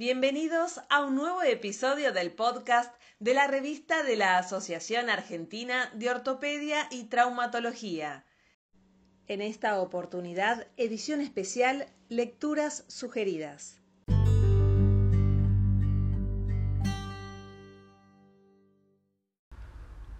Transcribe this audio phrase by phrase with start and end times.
[0.00, 6.08] Bienvenidos a un nuevo episodio del podcast de la revista de la Asociación Argentina de
[6.08, 8.24] Ortopedia y Traumatología.
[9.26, 13.80] En esta oportunidad, edición especial, lecturas sugeridas.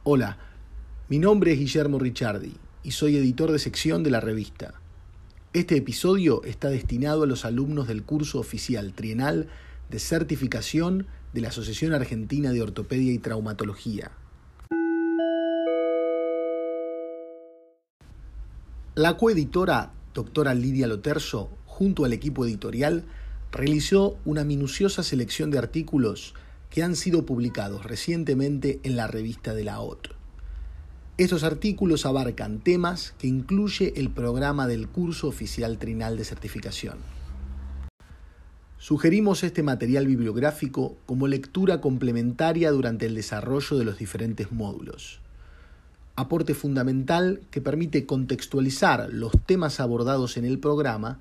[0.02, 0.38] Hola,
[1.08, 4.74] mi nombre es Guillermo Ricciardi y soy editor de sección de la revista.
[5.52, 9.48] Este episodio está destinado a los alumnos del curso oficial trienal
[9.90, 14.12] de certificación de la Asociación Argentina de Ortopedia y Traumatología.
[18.94, 23.04] La coeditora doctora Lidia Loterzo, junto al equipo editorial,
[23.52, 26.34] realizó una minuciosa selección de artículos
[26.70, 30.08] que han sido publicados recientemente en la revista de la OT.
[31.16, 37.17] Estos artículos abarcan temas que incluye el programa del curso oficial trinal de certificación.
[38.80, 45.18] Sugerimos este material bibliográfico como lectura complementaria durante el desarrollo de los diferentes módulos.
[46.14, 51.18] Aporte fundamental que permite contextualizar los temas abordados en el programa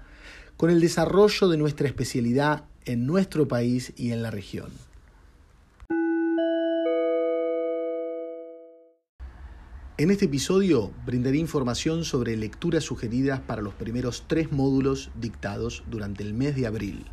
[0.55, 4.69] con el desarrollo de nuestra especialidad en nuestro país y en la región.
[9.97, 16.21] En este episodio brindaré información sobre lecturas sugeridas para los primeros tres módulos dictados durante
[16.21, 17.05] el mes de abril.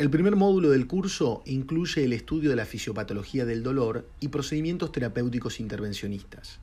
[0.00, 4.92] El primer módulo del curso incluye el estudio de la fisiopatología del dolor y procedimientos
[4.92, 6.58] terapéuticos intervencionistas.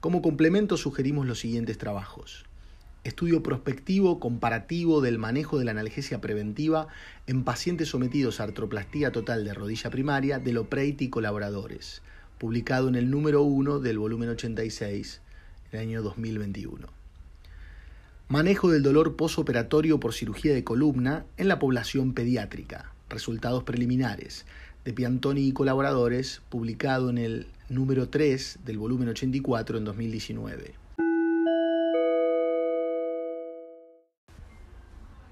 [0.00, 2.46] Como complemento sugerimos los siguientes trabajos.
[3.04, 6.88] Estudio prospectivo comparativo del manejo de la analgesia preventiva
[7.28, 12.02] en pacientes sometidos a artroplastía total de rodilla primaria de Lopreiti y colaboradores,
[12.38, 15.20] publicado en el número 1 del volumen 86,
[15.70, 17.03] el año 2021.
[18.34, 22.92] Manejo del dolor posoperatorio por cirugía de columna en la población pediátrica.
[23.08, 24.44] Resultados preliminares
[24.84, 30.74] de Piantoni y colaboradores, publicado en el número 3 del volumen 84 en 2019.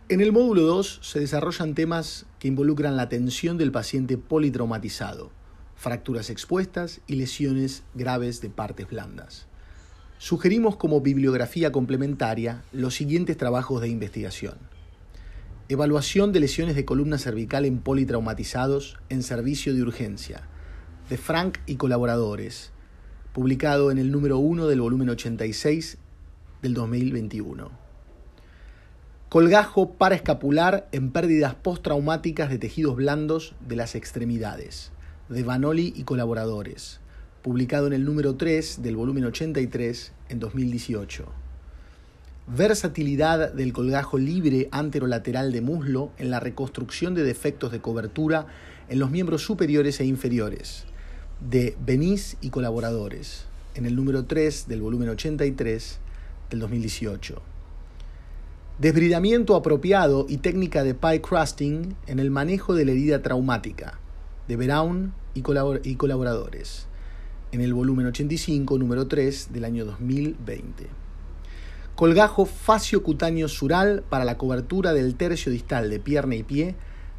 [0.08, 5.32] En el módulo 2 se desarrollan temas que involucran la atención del paciente politraumatizado,
[5.74, 9.48] fracturas expuestas y lesiones graves de partes blandas.
[10.24, 14.54] Sugerimos como bibliografía complementaria los siguientes trabajos de investigación.
[15.68, 20.42] Evaluación de lesiones de columna cervical en politraumatizados en servicio de urgencia,
[21.10, 22.70] de Frank y colaboradores,
[23.32, 25.98] publicado en el número 1 del volumen 86
[26.62, 27.72] del 2021.
[29.28, 34.92] Colgajo paraescapular en pérdidas postraumáticas de tejidos blandos de las extremidades,
[35.28, 37.01] de Vanoli y colaboradores,
[37.42, 41.26] publicado en el número 3 del volumen 83 en 2018.
[42.46, 48.46] Versatilidad del colgajo libre anterolateral de muslo en la reconstrucción de defectos de cobertura
[48.88, 50.84] en los miembros superiores e inferiores,
[51.40, 55.98] de Beniz y colaboradores, en el número 3 del volumen 83
[56.50, 57.42] del 2018.
[58.78, 63.98] Desbridamiento apropiado y técnica de pie crusting en el manejo de la herida traumática,
[64.46, 66.86] de Brown y, colaboradores
[67.52, 70.86] en el volumen 85, número 3 del año 2020.
[71.94, 76.74] Colgajo faciocutáneo sural para la cobertura del tercio distal de pierna y pie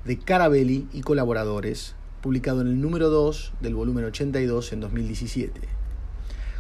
[0.05, 5.61] de Carabelli y colaboradores, publicado en el número 2 del volumen 82 en 2017.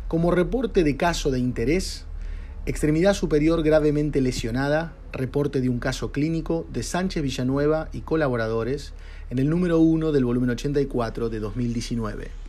[0.07, 2.05] Como reporte de caso de interés,
[2.67, 8.93] extremidad superior gravemente lesionada, reporte de un caso clínico de Sánchez Villanueva y colaboradores,
[9.31, 12.42] en el número 1 del volumen 84 de 2019.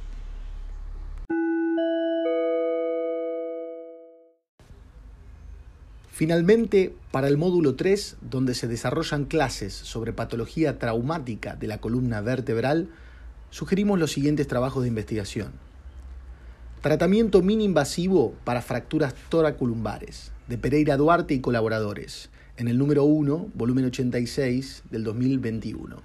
[6.15, 12.21] Finalmente, para el módulo 3, donde se desarrollan clases sobre patología traumática de la columna
[12.21, 12.89] vertebral,
[13.51, 15.51] sugerimos los siguientes trabajos de investigación.
[16.83, 23.87] Tratamiento mini-invasivo para fracturas toracolumbares, de Pereira Duarte y colaboradores, en el número 1, volumen
[23.87, 25.97] 86 del 2021.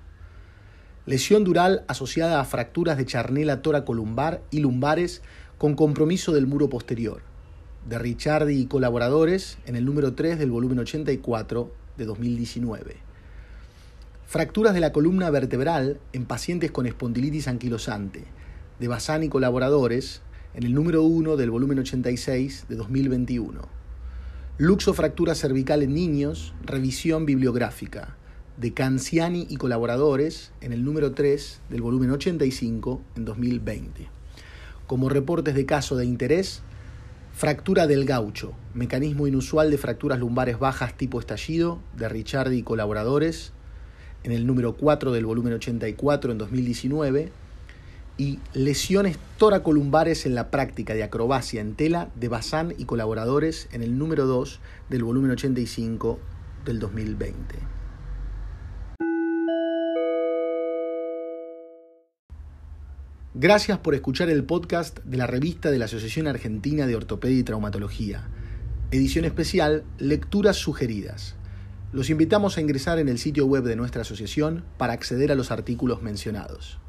[1.06, 5.22] Lesión dural asociada a fracturas de charnela toracolumbar y lumbares
[5.60, 7.29] con compromiso del muro posterior,
[7.90, 12.98] de Ricciardi y colaboradores en el número 3 del volumen 84 de 2019.
[14.28, 18.26] Fracturas de la columna vertebral en pacientes con espondilitis anquilosante,
[18.80, 20.22] de Bazán y colaboradores
[20.54, 23.60] en el número 1 del volumen 86 de 2021.
[24.60, 28.18] Luxo fractura cervical en niños, revisión bibliográfica,
[28.58, 34.10] de Canciani y colaboradores en el número 3 del volumen 85 en 2020.
[34.86, 36.62] Como reportes de caso de interés,
[37.40, 43.54] Fractura del gaucho, mecanismo inusual de fracturas lumbares bajas tipo estallido, de Ricciardi y colaboradores,
[44.24, 47.32] en el número 4 del volumen 84 en 2019,
[48.18, 53.84] y Lesiones toracolumbares en la práctica de acrobacia en tela de Bazán y colaboradores en
[53.84, 54.60] el número 2
[54.90, 56.20] del volumen 85
[56.66, 57.56] del 2020.
[63.42, 67.44] Gracias por escuchar el podcast de la revista de la Asociación Argentina de Ortopedia y
[67.44, 68.28] Traumatología.
[68.92, 71.36] Edición especial, Lecturas Sugeridas.
[71.94, 75.52] Los invitamos a ingresar en el sitio web de nuestra asociación para acceder a los
[75.52, 76.80] artículos mencionados.